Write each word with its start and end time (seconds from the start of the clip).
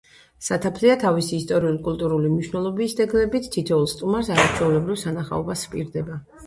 სათაფლია 0.45 0.95
თავისი 1.03 1.35
ისტორიულ-კულტურული 1.41 2.31
მნიშვნელობის 2.33 2.99
ძეგლებით, 3.03 3.53
თითოეულ 3.59 3.87
სტუმარს, 3.95 4.35
არაჩვეულებრივ 4.39 5.03
სანახაობას 5.07 5.69
ჰპირდება. 5.71 6.23